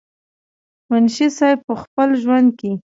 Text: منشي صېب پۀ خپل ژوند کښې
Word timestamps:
منشي 0.89 1.27
صېب 1.37 1.57
پۀ 1.65 1.73
خپل 1.83 2.09
ژوند 2.21 2.47
کښې 2.59 2.71